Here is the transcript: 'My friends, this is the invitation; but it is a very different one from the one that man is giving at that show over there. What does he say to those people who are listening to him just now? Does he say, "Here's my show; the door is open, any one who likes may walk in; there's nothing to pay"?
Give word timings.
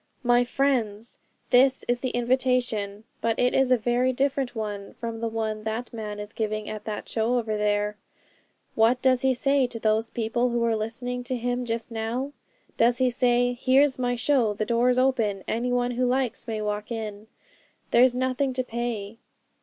'My 0.23 0.43
friends, 0.43 1.19
this 1.51 1.85
is 1.87 1.99
the 1.99 2.09
invitation; 2.09 3.03
but 3.21 3.37
it 3.37 3.53
is 3.53 3.69
a 3.69 3.77
very 3.77 4.11
different 4.11 4.55
one 4.55 4.93
from 4.95 5.19
the 5.21 5.27
one 5.27 5.61
that 5.63 5.93
man 5.93 6.19
is 6.19 6.33
giving 6.33 6.67
at 6.67 6.85
that 6.85 7.07
show 7.07 7.37
over 7.37 7.55
there. 7.55 7.97
What 8.73 8.99
does 9.03 9.21
he 9.21 9.35
say 9.35 9.67
to 9.67 9.77
those 9.79 10.09
people 10.09 10.49
who 10.49 10.63
are 10.63 10.75
listening 10.75 11.23
to 11.25 11.35
him 11.37 11.65
just 11.65 11.91
now? 11.91 12.31
Does 12.77 12.97
he 12.97 13.11
say, 13.11 13.53
"Here's 13.53 13.99
my 13.99 14.15
show; 14.15 14.55
the 14.55 14.65
door 14.65 14.89
is 14.89 14.97
open, 14.97 15.43
any 15.47 15.71
one 15.71 15.91
who 15.91 16.07
likes 16.07 16.47
may 16.47 16.63
walk 16.63 16.91
in; 16.91 17.27
there's 17.91 18.15
nothing 18.15 18.53
to 18.53 18.63
pay"? 18.63 19.19